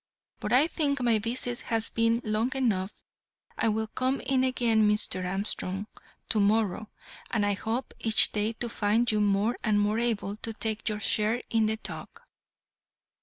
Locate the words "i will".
3.55-3.85